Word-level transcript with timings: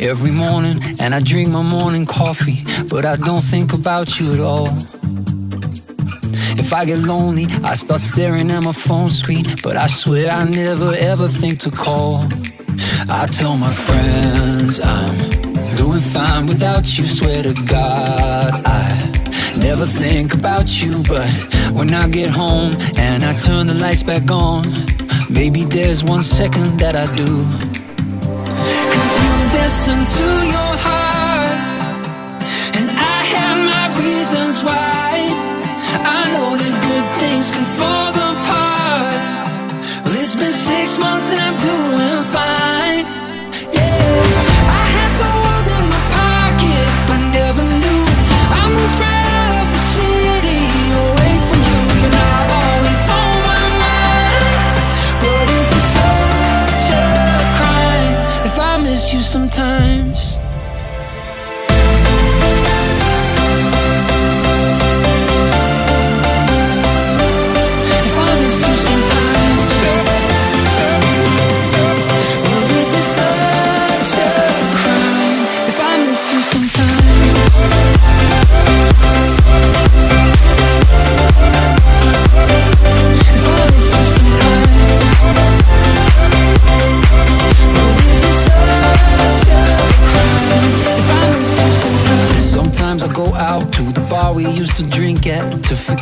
Every 0.00 0.30
morning 0.30 0.80
and 1.00 1.14
I 1.14 1.20
drink 1.20 1.50
my 1.50 1.62
morning 1.62 2.06
coffee, 2.06 2.64
but 2.88 3.04
I 3.04 3.16
don't 3.16 3.42
think 3.42 3.72
about 3.72 4.18
you 4.18 4.32
at 4.32 4.40
all. 4.40 4.68
If 6.58 6.72
I 6.72 6.84
get 6.84 7.00
lonely, 7.00 7.46
I 7.64 7.74
start 7.74 8.00
staring 8.00 8.50
at 8.50 8.62
my 8.62 8.72
phone 8.72 9.10
screen, 9.10 9.44
but 9.62 9.76
I 9.76 9.86
swear 9.86 10.30
I 10.30 10.44
never 10.44 10.92
ever 10.94 11.28
think 11.28 11.58
to 11.60 11.70
call. 11.70 12.24
I 13.08 13.26
tell 13.26 13.56
my 13.56 13.72
friends 13.72 14.80
I'm 14.80 15.16
doing 15.76 16.00
fine 16.00 16.46
without 16.46 16.86
you, 16.98 17.04
swear 17.04 17.42
to 17.42 17.54
God 17.66 18.52
I 18.64 19.54
never 19.56 19.86
think 19.86 20.34
about 20.34 20.82
you, 20.82 21.02
but 21.08 21.28
when 21.72 21.92
I 21.92 22.08
get 22.08 22.30
home 22.30 22.72
and 22.96 23.24
I 23.24 23.36
turn 23.38 23.66
the 23.66 23.74
lights 23.74 24.02
back 24.02 24.30
on, 24.30 24.64
maybe 25.28 25.64
there's 25.64 26.02
one 26.02 26.22
second 26.22 26.78
that 26.80 26.96
I 26.96 27.06
do 27.16 27.69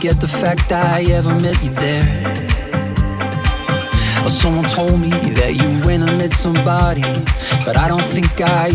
forget 0.08 0.20
the 0.20 0.38
fact 0.38 0.72
I 0.72 1.02
ever 1.12 1.34
met 1.34 1.62
you 1.62 1.70
there. 1.70 2.06
Or 4.24 4.30
someone 4.30 4.64
told 4.68 4.98
me 4.98 5.10
that 5.10 5.52
you 5.54 5.86
went 5.86 6.02
and 6.08 6.16
met 6.16 6.32
somebody, 6.32 7.02
but 7.64 7.76
I 7.76 7.88
don't 7.88 8.04
think 8.04 8.40
I 8.40 8.68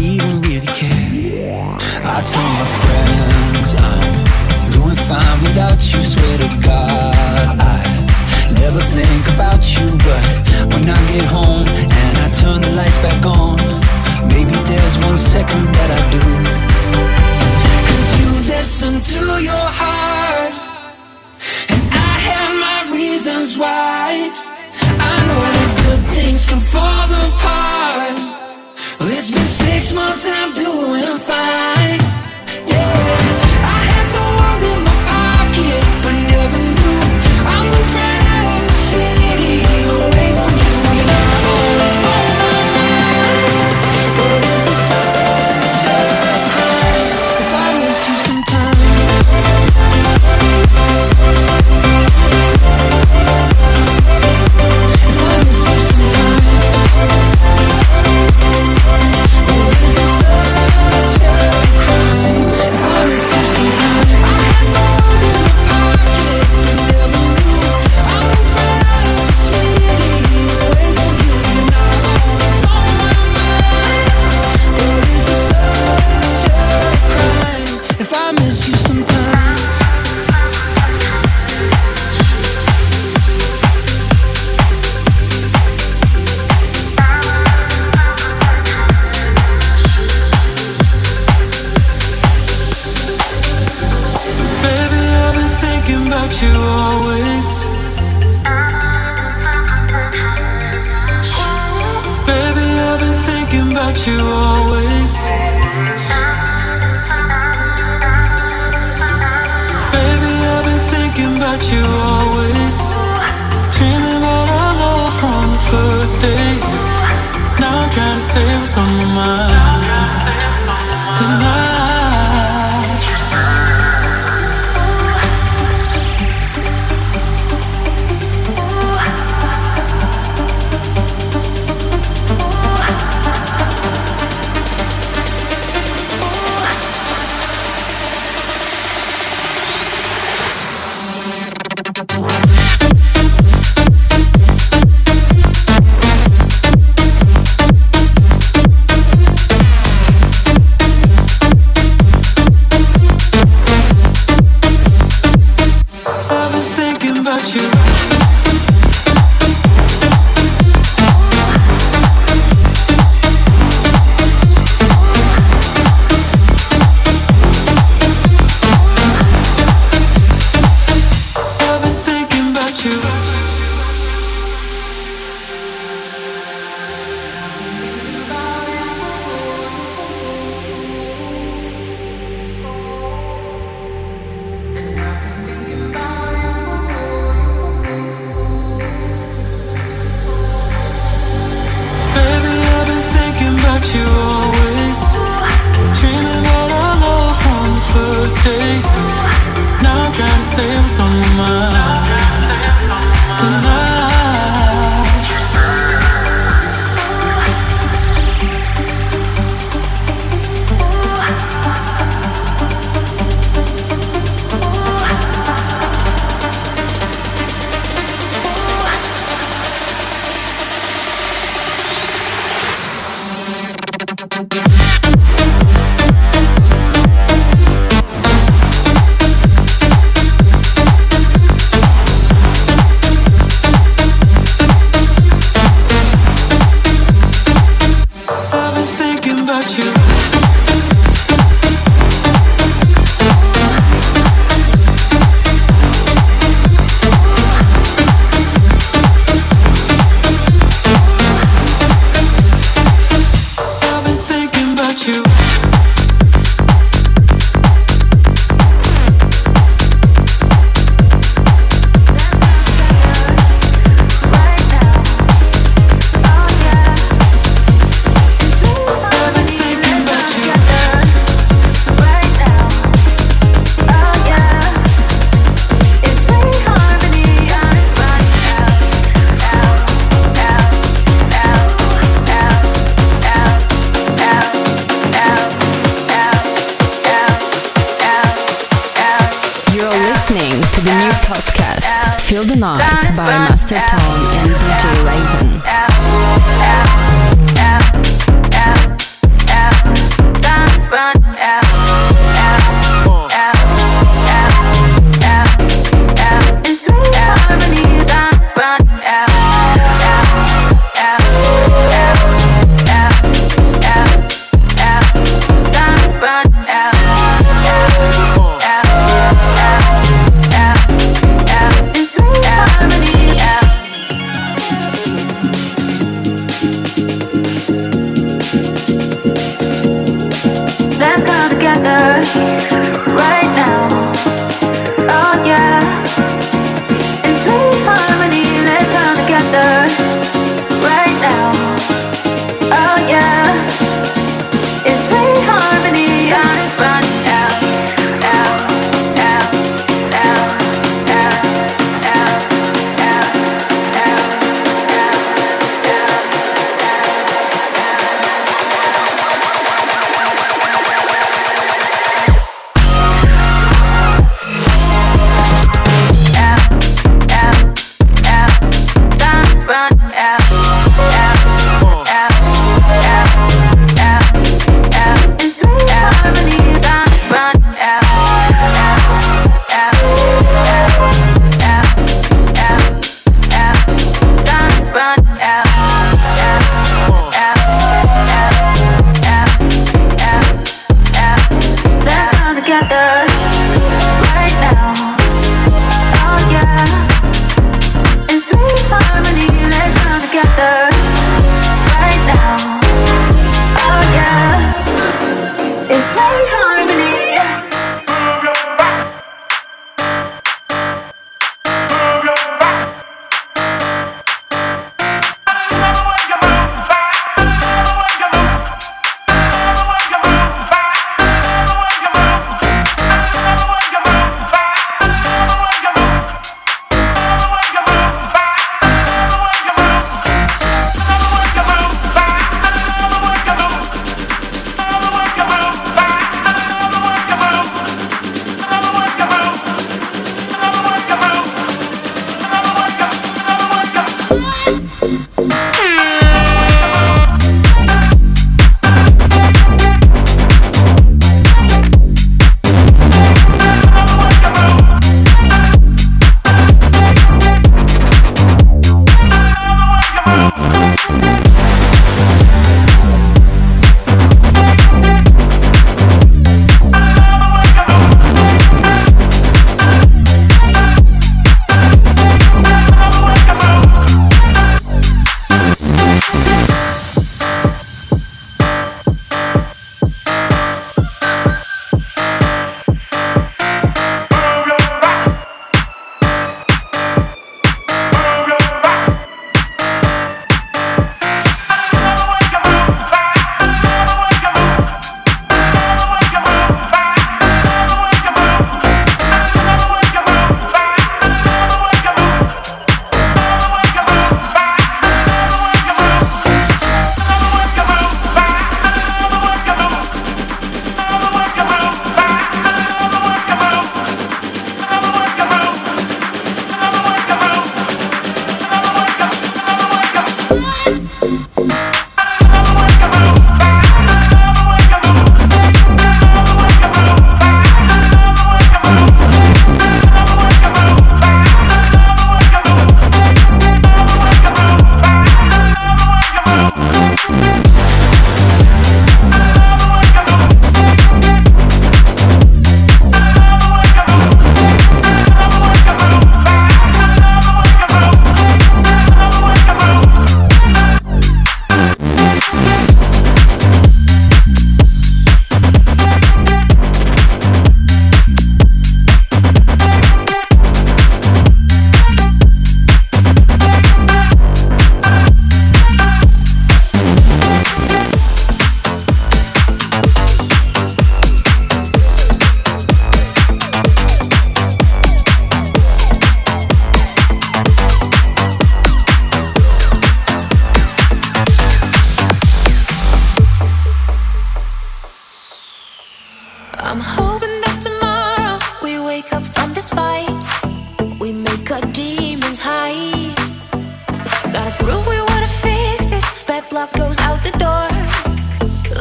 goes 596.92 597.18
out 597.20 597.42
the 597.44 597.52
door. 597.52 597.88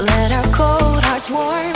Let 0.06 0.30
our 0.30 0.44
cold 0.54 1.02
hearts 1.04 1.28
warm. 1.28 1.71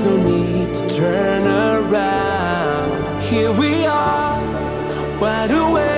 There's 0.00 0.16
no 0.16 0.22
need 0.22 0.74
to 0.74 0.88
turn 0.94 1.42
around. 1.44 3.20
Here 3.20 3.50
we 3.50 3.84
are, 3.84 4.40
wide 5.20 5.50
awake. 5.50 5.97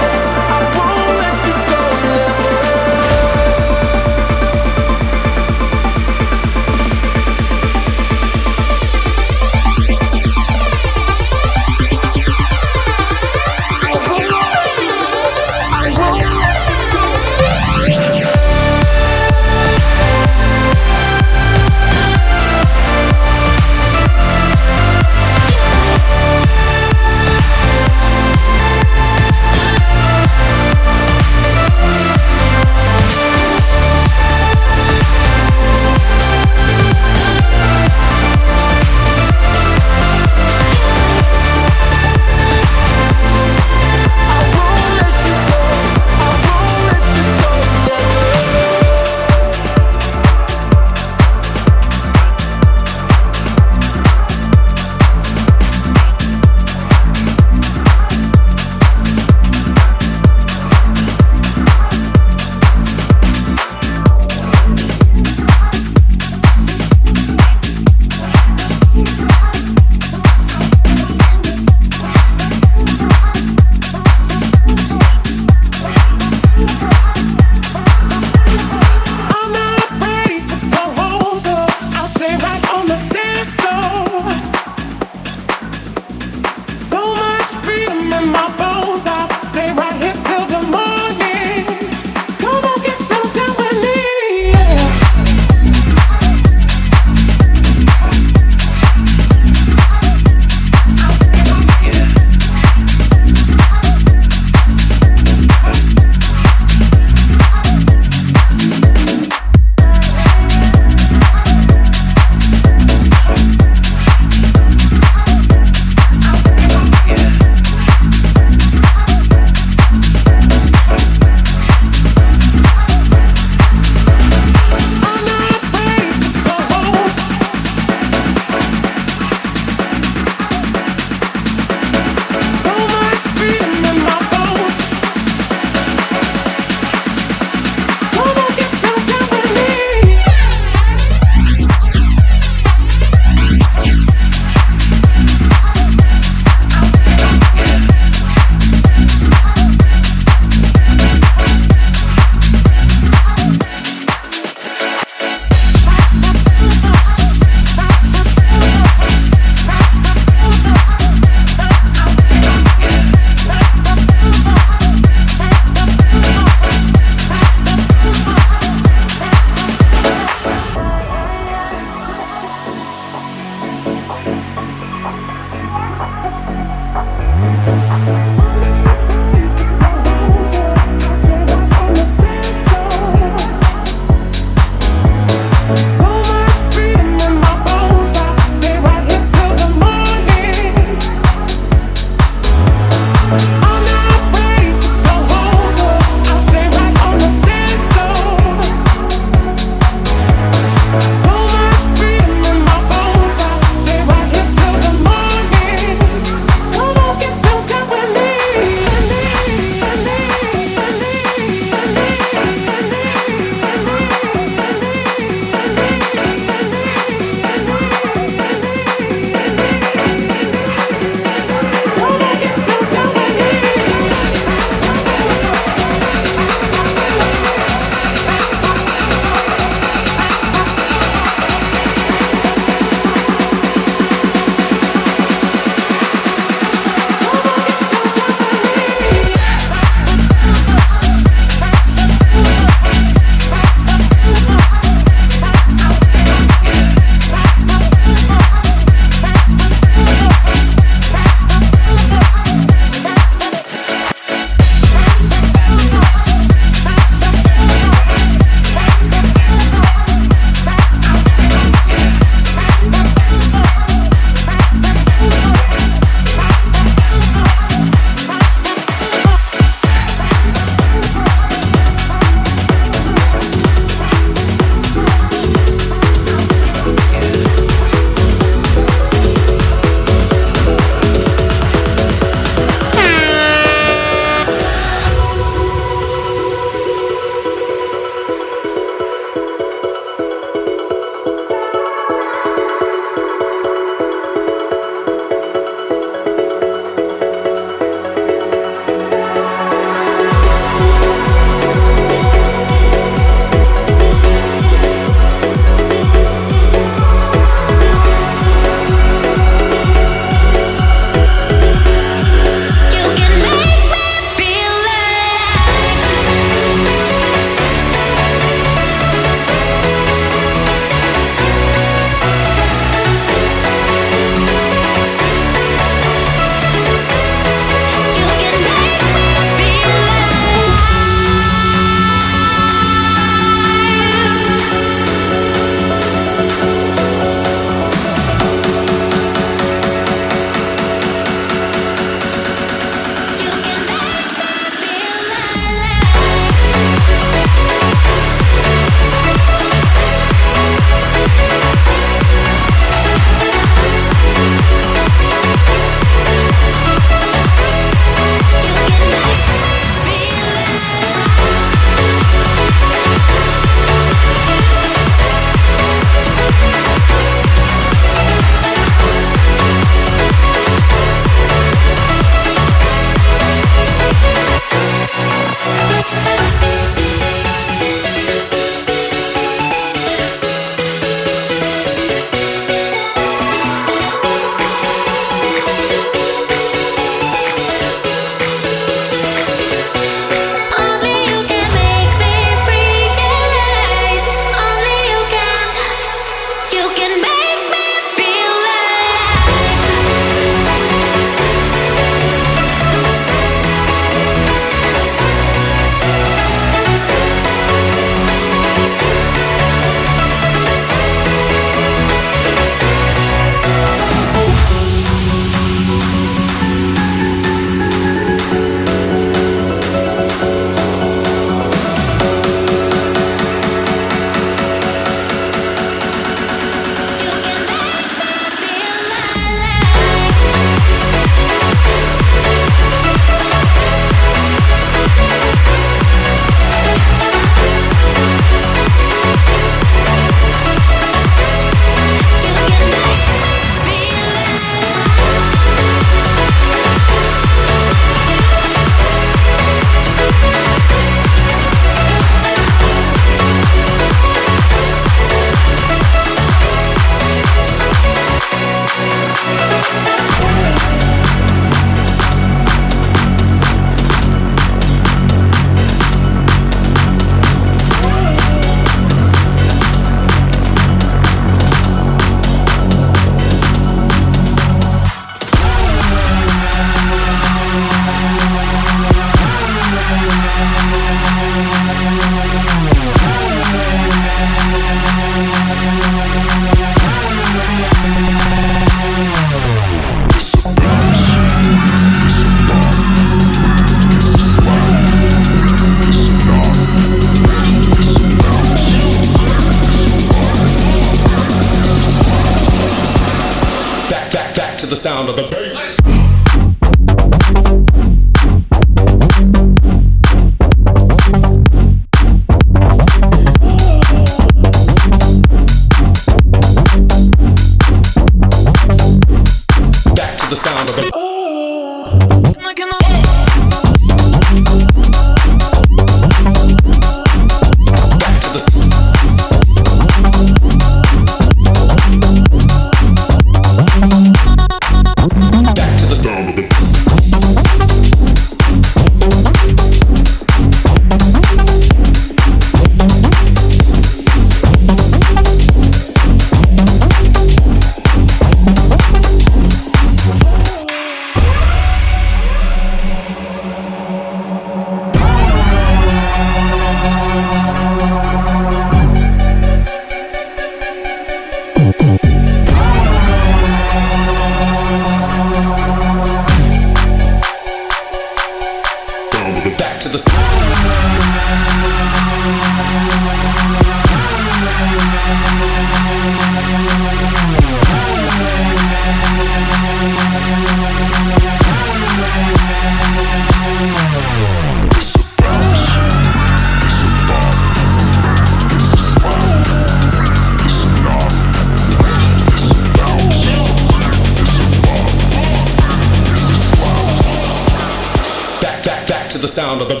The 599.44 599.48
sound 599.48 599.82
of 599.82 599.88
the 599.88 600.00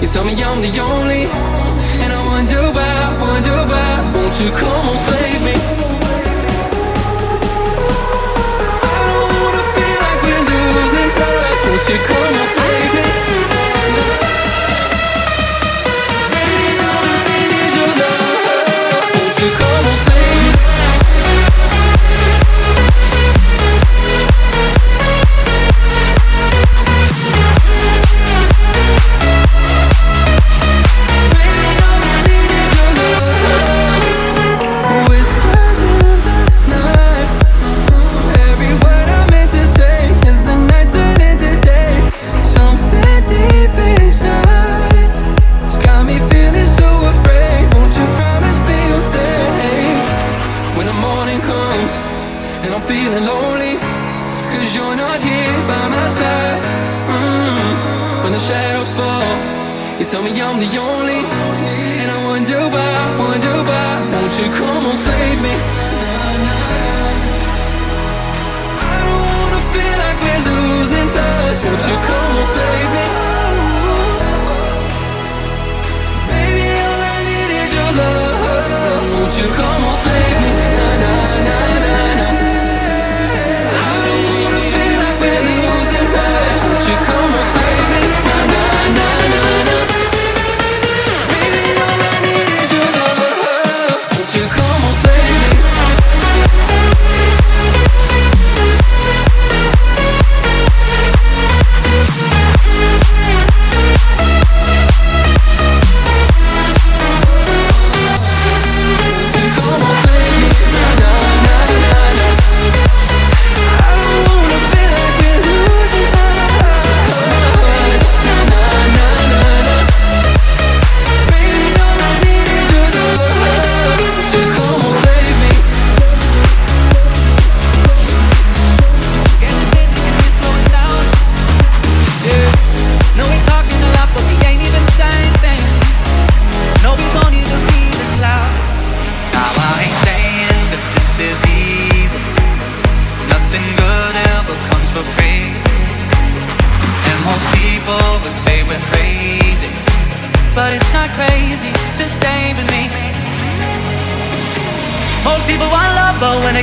you 0.00 0.08
tell 0.08 0.24
me 0.24 0.32
I'm 0.32 0.62
the 0.62 0.72
only. 0.80 1.24
And 2.02 2.12
I 2.12 2.20
wonder 2.32 2.72
why, 2.72 3.18
wonder 3.20 3.58
why, 3.70 4.12
won't 4.14 4.40
you 4.40 4.50
come 4.50 4.88
and 4.88 4.98
save 4.98 5.42
me? 5.44 5.56
I 8.80 8.98
don't 9.08 9.34
wanna 9.42 9.64
feel 9.76 9.98
like 10.06 10.20
we're 10.24 10.44
losing 10.48 11.10
touch, 11.18 11.60
won't 11.66 11.84
you 11.90 11.98
come 12.08 12.34
and 12.40 12.48
save 12.48 12.90
me? 12.96 14.29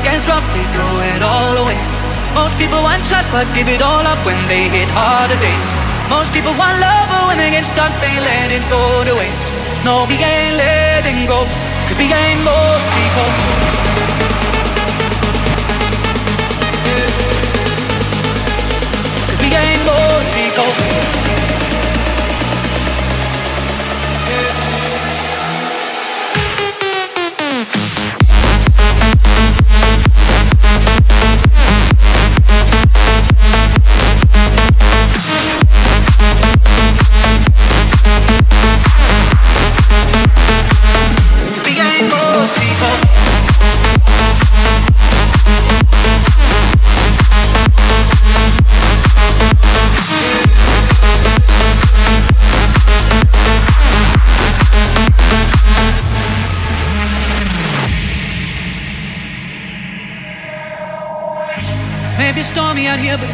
Gets 0.04 0.28
rough, 0.28 0.46
throw 0.74 1.00
it 1.16 1.24
all 1.24 1.58
away. 1.64 1.80
Most 2.34 2.58
people 2.58 2.82
want 2.84 3.04
trust, 3.06 3.32
but 3.32 3.48
give 3.56 3.68
it 3.68 3.82
all 3.82 4.06
up 4.06 4.20
when 4.26 4.38
they 4.48 4.70
hit 4.70 4.88
harder 4.94 5.40
days. 5.42 5.70
Most 6.10 6.32
people 6.34 6.54
want 6.54 6.80
love, 6.80 7.10
but 7.10 7.28
when 7.28 7.38
they 7.38 7.50
get 7.50 7.66
stuck, 7.66 7.92
they 8.02 8.20
let 8.20 8.52
it 8.52 8.62
go 8.70 9.04
to 9.04 9.14
waste. 9.16 9.48
No, 9.86 10.06
we 10.06 10.18
ain't 10.22 10.56
letting 10.56 11.26
go, 11.26 11.46
cause 11.88 11.98
we 11.98 12.14
ain't 12.14 12.44
most 12.44 12.86
people. 12.94 13.28
Cause 19.28 19.40
we 19.42 19.50
ain't 19.56 19.84
most 19.86 20.28
people. 20.38 21.27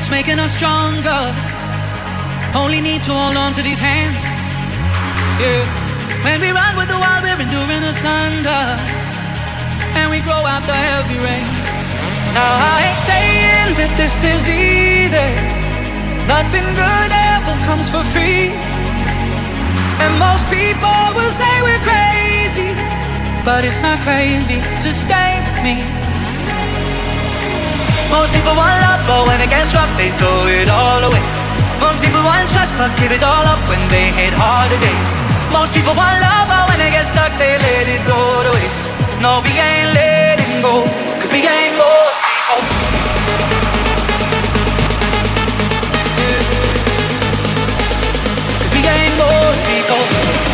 It's 0.04 0.12
making 0.12 0.38
us 0.38 0.52
stronger. 0.52 1.24
Only 2.52 2.82
need 2.82 3.02
to 3.08 3.12
hold 3.16 3.38
on 3.40 3.54
to 3.56 3.62
these 3.64 3.80
hands. 3.80 4.20
Yeah. 5.40 5.64
When 6.28 6.42
we 6.44 6.52
run 6.52 6.76
with 6.76 6.90
the 6.92 7.00
wild, 7.00 7.24
we're 7.24 7.40
enduring 7.40 7.84
the 7.88 7.96
thunder. 8.04 8.64
And 9.96 10.12
we 10.12 10.20
grow 10.20 10.44
out 10.44 10.64
the 10.68 10.76
heavy 10.76 11.20
rain. 11.24 11.48
Now 12.36 12.52
I 12.52 12.76
ain't 12.84 13.04
saying 13.08 13.70
that 13.80 13.92
this 13.96 14.16
is 14.28 14.44
easy. 14.44 15.32
Nothing 16.28 16.68
good 16.76 17.12
ever 17.32 17.56
comes 17.64 17.88
for 17.88 18.04
free. 18.12 18.52
And 20.04 20.12
most 20.20 20.44
people 20.52 21.00
will 21.16 21.34
say 21.40 21.54
we're 21.64 21.86
crazy. 21.88 22.76
But 23.48 23.64
it's 23.64 23.80
not 23.80 24.04
crazy 24.04 24.60
to 24.84 24.90
stay 24.92 25.40
with 25.48 25.64
me. 25.64 26.03
Most 28.14 28.30
people 28.30 28.54
want 28.54 28.78
love, 28.86 29.02
but 29.10 29.26
when 29.26 29.42
it 29.42 29.50
gets 29.50 29.74
rough, 29.74 29.90
they 29.98 30.14
throw 30.22 30.46
it 30.46 30.70
all 30.70 31.02
away. 31.02 31.26
Most 31.82 31.98
people 31.98 32.22
want 32.22 32.46
trust, 32.54 32.72
but 32.78 32.94
give 33.02 33.12
it 33.12 33.24
all 33.26 33.42
up 33.42 33.58
when 33.68 33.82
they 33.90 34.14
hit 34.14 34.34
harder 34.38 34.78
days. 34.78 35.10
Most 35.50 35.74
people 35.74 35.98
want 35.98 36.22
love, 36.22 36.46
but 36.46 36.70
when 36.70 36.78
they 36.78 36.92
get 36.94 37.10
stuck, 37.10 37.34
they 37.42 37.58
let 37.58 37.86
it 37.90 38.06
go 38.06 38.22
to 38.46 38.52
waste. 38.54 38.86
No, 39.18 39.42
we 39.42 39.54
ain't 39.58 39.90
letting 39.98 40.62
go, 40.62 40.86
cause 41.18 41.32
we 41.34 41.42
ain't 41.42 41.74
most 41.74 42.18
people. 42.22 42.62
Cause 48.62 48.72
we 48.78 48.82
ain't 48.94 49.16
most 49.18 49.60
people. 49.66 50.53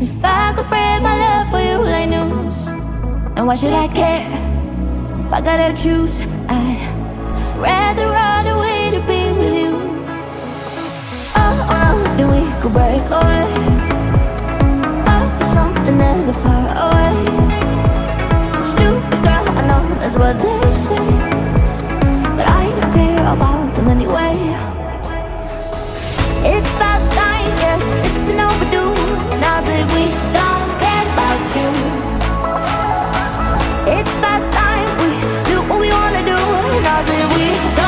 If 0.00 0.24
I 0.24 0.52
could 0.54 0.64
spread 0.64 1.02
my 1.02 1.12
love 1.18 1.50
for 1.50 1.58
you 1.58 1.82
like 1.82 2.08
news, 2.08 2.68
and 3.36 3.48
why 3.48 3.56
should 3.56 3.72
I 3.72 3.88
care? 3.88 4.30
If 5.18 5.32
I 5.32 5.40
gotta 5.40 5.74
choose, 5.74 6.24
I'd 6.48 7.58
rather 7.58 8.06
run 8.06 8.46
away 8.46 8.90
to 8.92 9.00
be 9.00 9.32
with 9.34 9.54
you. 9.58 9.74
Oh, 11.34 11.66
oh 11.74 11.98
nothing 12.06 12.28
we 12.30 12.46
could 12.62 12.72
break 12.72 13.10
away. 13.10 13.46
Oh, 15.10 15.26
something 15.42 15.98
that 15.98 16.32
far 16.42 16.78
away. 16.86 17.18
Stupid 18.64 19.18
girl, 19.26 19.44
I 19.58 19.62
know 19.66 19.82
that's 19.98 20.16
what 20.16 20.38
they 20.38 20.62
say, 20.70 21.08
but 22.36 22.46
I 22.46 22.70
don't 22.70 22.92
care 22.94 23.26
about 23.34 23.74
them 23.74 23.88
anyway. 23.88 24.34
It's 26.46 26.72
about 26.74 27.02
time, 27.12 27.50
yeah, 27.58 27.78
it's 33.90 34.16
about 34.18 34.42
time 34.52 34.88
we 35.00 35.10
do 35.48 35.56
what 35.68 35.80
we 35.80 35.90
wanna 35.90 36.22
do. 36.22 36.38
Now 36.86 37.00
that 37.08 37.26
we 37.34 37.87